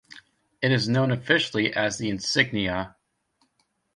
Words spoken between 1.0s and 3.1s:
officially as the insignia.